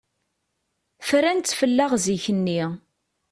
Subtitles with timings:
[1.07, 2.61] Fran-tt fell-aɣ zik-nni.